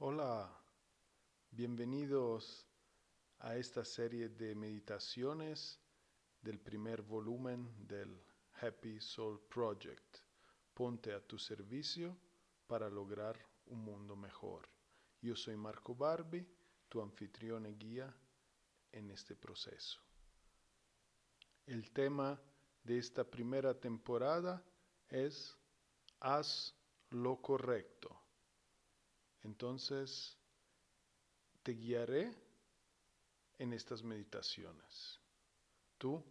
[0.00, 0.48] Hola,
[1.50, 2.64] bienvenidos
[3.40, 5.80] a esta serie de meditaciones
[6.40, 8.22] del primer volumen del
[8.60, 10.18] Happy Soul Project.
[10.72, 12.16] Ponte a tu servicio
[12.68, 14.68] para lograr un mundo mejor.
[15.20, 16.46] Yo soy Marco Barbi,
[16.88, 18.16] tu anfitrión y guía
[18.92, 20.00] en este proceso.
[21.66, 22.40] El tema
[22.84, 24.64] de esta primera temporada
[25.08, 25.58] es
[26.20, 26.72] Haz
[27.10, 28.17] lo correcto.
[29.42, 30.36] Entonces,
[31.62, 32.34] te guiaré
[33.58, 35.20] en estas meditaciones.
[35.98, 36.24] Tú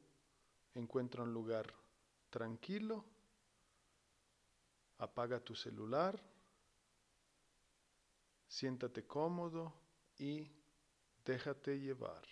[0.73, 1.73] encuentra un lugar
[2.29, 3.03] tranquilo,
[4.97, 6.19] apaga tu celular,
[8.47, 9.73] siéntate cómodo
[10.17, 10.49] y
[11.25, 12.23] déjate llevar.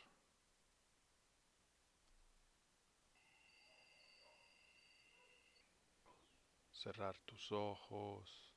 [6.72, 8.55] Cerrar tus ojos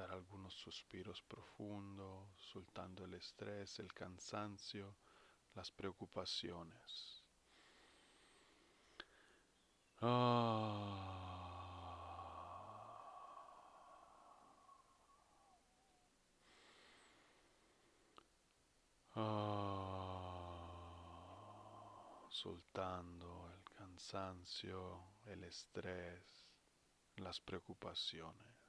[0.00, 4.94] dar algunos suspiros profundos, soltando el estrés, el cansancio,
[5.54, 7.16] las preocupaciones.
[22.32, 26.48] soltando el cansancio, el estrés,
[27.16, 28.59] las preocupaciones.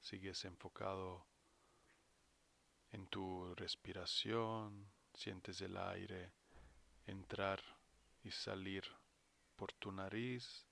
[0.00, 1.26] Sigues enfocado
[2.92, 6.32] en tu respiración, sientes el aire
[7.06, 7.62] entrar
[8.22, 8.84] y salir
[9.54, 10.66] por tu nariz,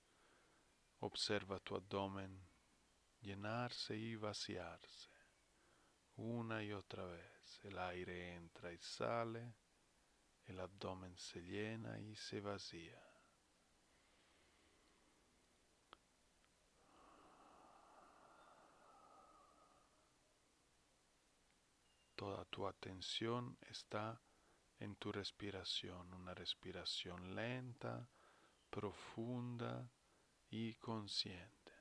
[0.99, 2.47] observa tu abdomen
[3.21, 5.09] llenarse y vaciarse.
[6.15, 7.59] Una y otra vez.
[7.63, 9.53] El aire entra y sale
[10.47, 13.01] el abdomen se llena y se vacía.
[22.15, 24.19] Toda tu atención está
[24.79, 28.09] en tu respiración, una respiración lenta,
[28.69, 29.87] profunda
[30.49, 31.73] y consciente.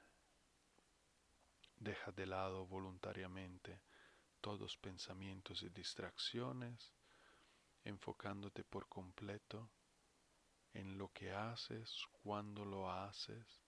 [1.78, 3.80] Deja de lado voluntariamente
[4.40, 6.95] todos pensamientos y distracciones
[7.86, 9.70] enfocándote por completo
[10.72, 13.62] en lo que haces, cuando lo haces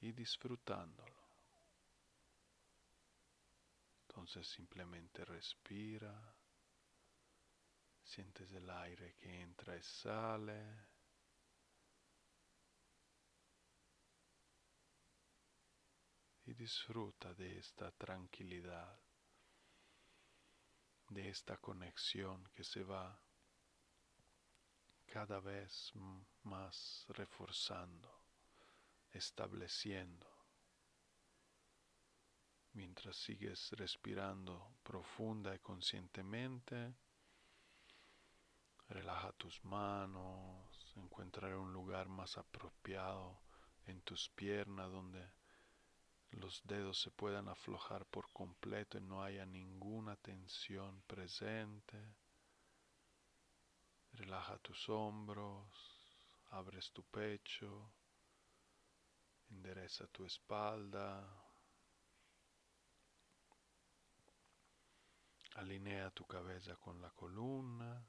[0.00, 1.22] y disfrutándolo.
[4.08, 6.36] Entonces simplemente respira,
[8.02, 10.92] sientes el aire que entra y sale.
[16.46, 19.00] Y disfruta de esta tranquilidad,
[21.08, 23.23] de esta conexión que se va
[25.04, 25.92] cada vez
[26.42, 28.10] más reforzando,
[29.12, 30.26] estableciendo.
[32.72, 36.94] Mientras sigues respirando profunda y conscientemente,
[38.88, 43.40] relaja tus manos, encuentra un lugar más apropiado
[43.86, 45.24] en tus piernas donde
[46.32, 52.16] los dedos se puedan aflojar por completo y no haya ninguna tensión presente.
[54.16, 55.66] Relaja tus hombros,
[56.50, 57.92] abres tu pecho,
[59.50, 61.44] endereza tu espalda,
[65.56, 68.06] alinea tu cabeza con la columna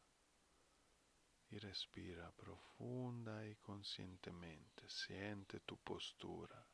[1.49, 4.87] y respira profunda y conscientemente.
[4.89, 6.67] Siente tu postura,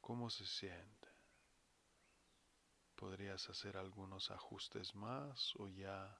[0.00, 1.08] cómo se siente.
[2.94, 6.18] Podrías hacer algunos ajustes más o ya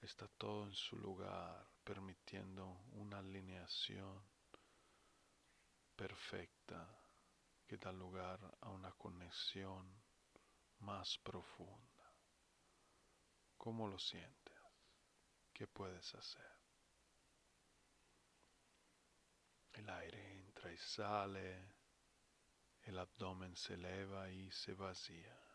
[0.00, 4.22] está todo en su lugar, permitiendo una alineación
[5.96, 6.88] perfecta
[7.66, 10.02] que da lugar a una conexión
[10.80, 12.14] más profunda.
[13.56, 14.56] ¿Cómo lo sientes?
[15.52, 16.46] ¿Qué puedes hacer?
[19.72, 21.74] El aire entra y sale,
[22.82, 25.47] el abdomen se eleva y se vacía.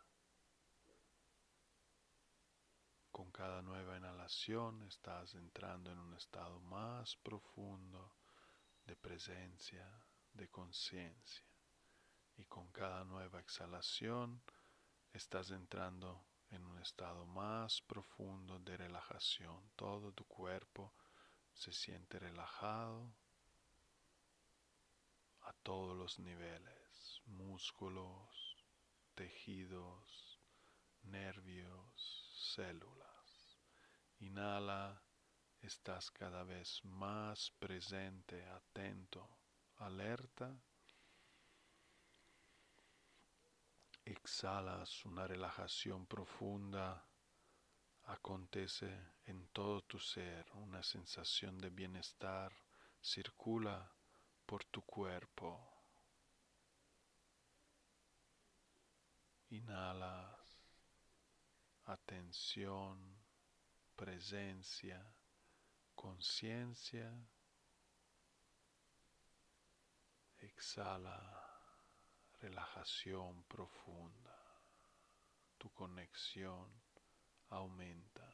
[3.14, 8.16] Con cada nueva inhalación estás entrando en un estado más profundo
[8.88, 9.88] de presencia,
[10.34, 11.46] de conciencia.
[12.38, 14.42] Y con cada nueva exhalación
[15.14, 19.62] estás entrando en un estado más profundo de relajación.
[19.76, 20.92] Todo tu cuerpo
[21.54, 23.14] se siente relajado
[25.42, 28.58] a todos los niveles, músculos,
[29.14, 30.40] tejidos,
[31.04, 33.60] nervios, células.
[34.20, 35.02] Inhala,
[35.62, 39.28] estás cada vez más presente, atento,
[39.78, 40.56] alerta.
[44.06, 47.08] Exhalas una relajación profunda.
[48.06, 52.52] Acontece en todo tu ser una sensación de bienestar.
[53.02, 53.90] Circula
[54.46, 55.70] por tu cuerpo.
[59.50, 60.43] Inhalas
[61.86, 62.98] atención,
[63.96, 65.06] presencia,
[65.96, 67.12] conciencia.
[70.40, 71.44] Exhala
[72.42, 74.38] relajación profunda.
[75.58, 76.70] Tu conexión
[77.50, 78.30] aumenta.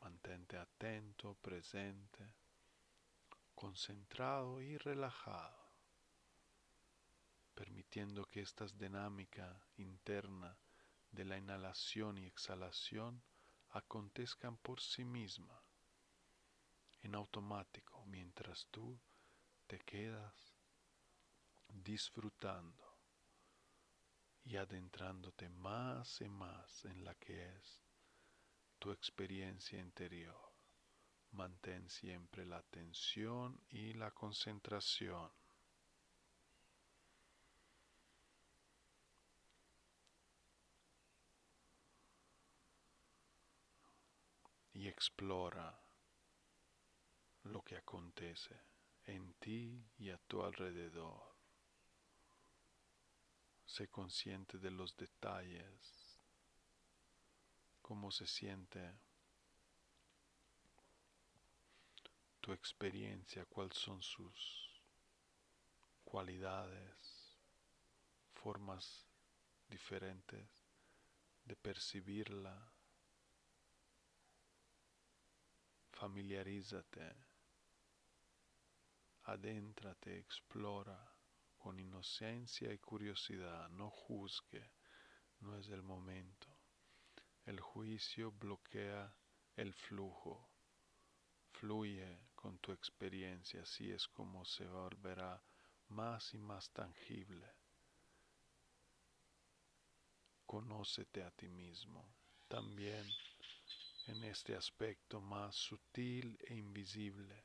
[0.00, 2.37] Mantente atento, presente,
[3.58, 5.58] concentrado y relajado,
[7.56, 10.56] permitiendo que esta dinámica interna
[11.10, 13.20] de la inhalación y exhalación
[13.70, 15.60] acontezcan por sí misma,
[17.02, 18.96] en automático, mientras tú
[19.66, 20.54] te quedas
[21.68, 22.96] disfrutando
[24.44, 27.82] y adentrándote más y más en la que es
[28.78, 30.47] tu experiencia interior.
[31.32, 35.30] Mantén siempre la atención y la concentración.
[44.72, 45.78] Y explora
[47.44, 48.60] lo que acontece
[49.06, 51.34] en ti y a tu alrededor.
[53.64, 56.20] Sé consciente de los detalles
[57.82, 58.98] cómo se siente
[62.48, 64.82] tu experiencia, cuáles son sus
[66.02, 67.38] cualidades,
[68.32, 69.06] formas
[69.68, 70.48] diferentes
[71.44, 72.72] de percibirla.
[75.92, 77.16] Familiarízate,
[79.24, 80.98] adéntrate, explora
[81.58, 84.72] con inocencia y curiosidad, no juzgue,
[85.40, 86.48] no es el momento.
[87.44, 89.14] El juicio bloquea
[89.54, 90.48] el flujo.
[91.52, 95.42] Fluye con tu experiencia, así es como se volverá
[95.88, 97.48] más y más tangible.
[100.46, 102.04] Conócete a ti mismo,
[102.46, 103.04] también
[104.06, 107.44] en este aspecto más sutil e invisible,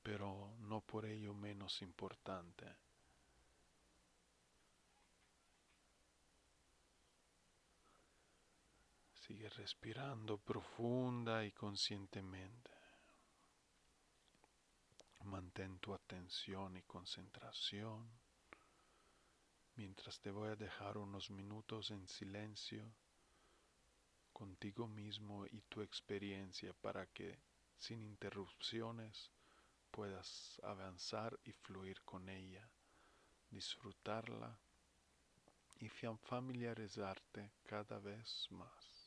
[0.00, 2.66] pero no por ello menos importante.
[9.26, 12.79] Sigue respirando profunda y conscientemente.
[15.24, 18.10] Mantén tu atención y concentración
[19.76, 22.92] mientras te voy a dejar unos minutos en silencio
[24.32, 27.38] contigo mismo y tu experiencia para que
[27.78, 29.30] sin interrupciones
[29.90, 32.68] puedas avanzar y fluir con ella,
[33.50, 34.58] disfrutarla
[35.78, 38.99] y familiarizarte cada vez más.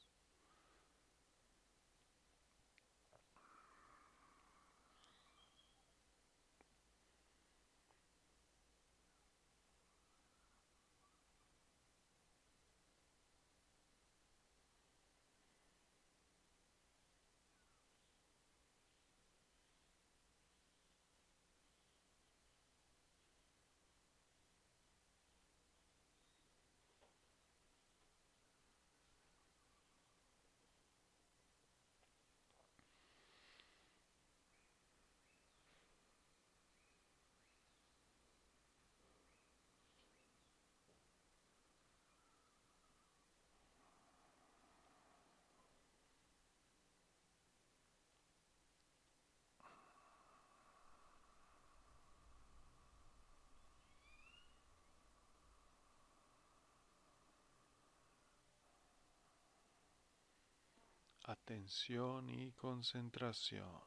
[61.34, 63.82] Atención y concentración.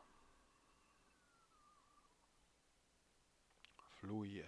[4.00, 4.46] Fluye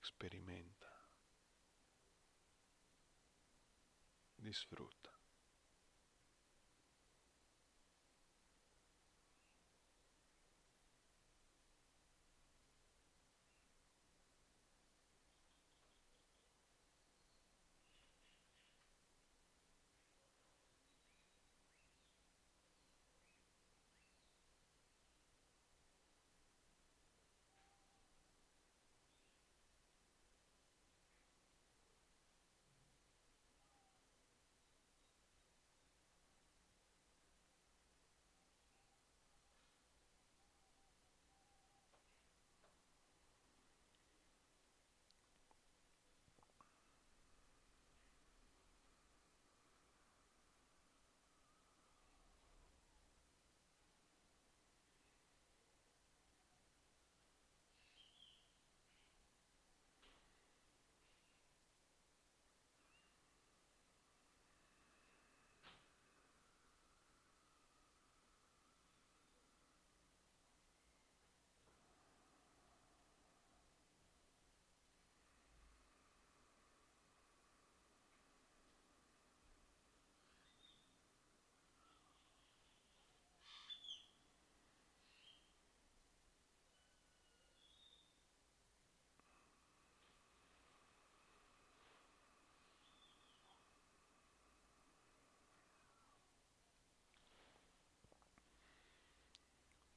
[0.00, 0.90] experimenta,
[4.38, 5.17] disfruta.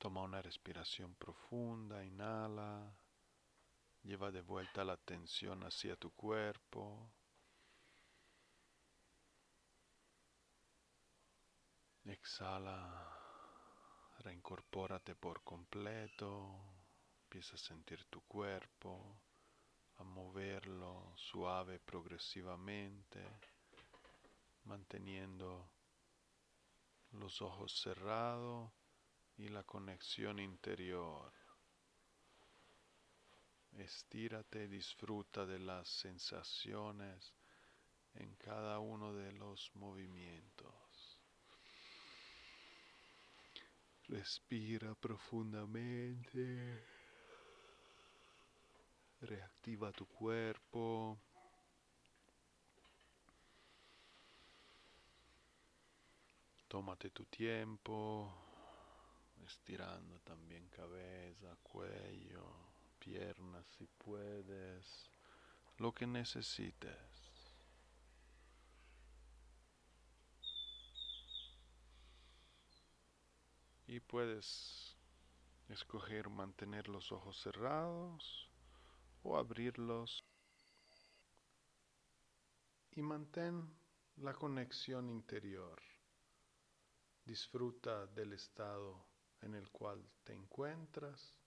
[0.02, 2.92] Toma una respiración profunda, inhala,
[4.02, 7.12] lleva de vuelta la atención hacia tu cuerpo.
[12.06, 13.16] Exhala,
[14.22, 16.50] reincorpórate por completo,
[17.26, 19.22] empieza a sentir tu cuerpo,
[19.98, 23.24] a moverlo suave progresivamente,
[24.64, 25.70] manteniendo
[27.12, 28.81] los ojos cerrados
[29.42, 31.34] y la conexión interior.
[33.76, 37.34] Estírate, disfruta de las sensaciones
[38.14, 41.20] en cada uno de los movimientos.
[44.10, 46.84] Respira profundamente.
[49.22, 51.18] Reactiva tu cuerpo.
[56.68, 58.51] Tómate tu tiempo
[59.46, 62.46] estirando también cabeza, cuello,
[63.00, 65.10] piernas si puedes,
[65.78, 66.96] lo que necesites.
[73.88, 74.96] Y puedes
[75.68, 78.50] escoger mantener los ojos cerrados
[79.24, 80.24] o abrirlos
[82.92, 83.70] y mantén
[84.18, 85.82] la conexión interior.
[87.26, 89.11] Disfruta del estado
[89.42, 91.38] en el cual te encuentras.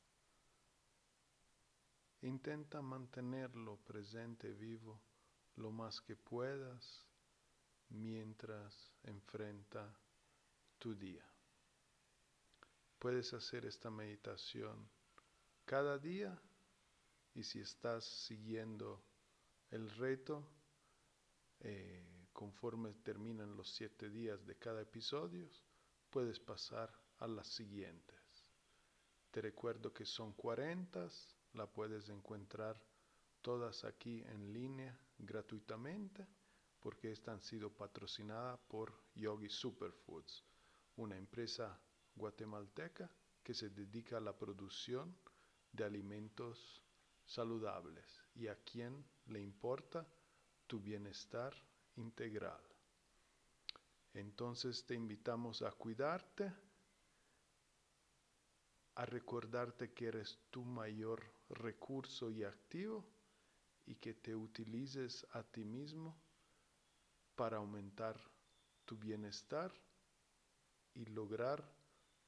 [2.22, 5.00] Intenta mantenerlo presente vivo
[5.56, 7.06] lo más que puedas
[7.90, 9.94] mientras enfrenta
[10.78, 11.24] tu día.
[12.98, 14.88] Puedes hacer esta meditación
[15.64, 16.40] cada día
[17.34, 19.04] y si estás siguiendo
[19.70, 20.48] el reto,
[21.60, 25.48] eh, conforme terminan los siete días de cada episodio,
[26.10, 28.44] puedes pasar a las siguientes.
[29.30, 31.08] Te recuerdo que son 40,
[31.54, 32.80] la puedes encontrar
[33.42, 36.26] todas aquí en línea gratuitamente
[36.80, 40.44] porque están sido patrocinadas por Yogi Superfoods,
[40.96, 41.80] una empresa
[42.14, 43.10] guatemalteca
[43.42, 45.16] que se dedica a la producción
[45.72, 46.84] de alimentos
[47.24, 50.06] saludables y a quien le importa
[50.66, 51.54] tu bienestar
[51.96, 52.62] integral.
[54.12, 56.52] Entonces te invitamos a cuidarte
[58.96, 63.04] a recordarte que eres tu mayor recurso y activo
[63.86, 66.16] y que te utilices a ti mismo
[67.34, 68.20] para aumentar
[68.84, 69.72] tu bienestar
[70.94, 71.64] y lograr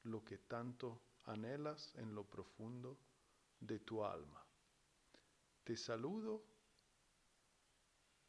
[0.02, 2.98] lo que tanto anhelas en lo profundo
[3.60, 4.44] de tu alma.
[5.64, 6.44] Te saludo,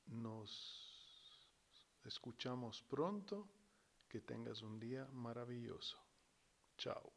[0.07, 0.87] nos
[2.05, 3.47] escuchamos pronto,
[4.07, 5.97] que tengas un día maravilloso.
[6.77, 7.16] Chao.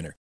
[0.01, 0.15] winner.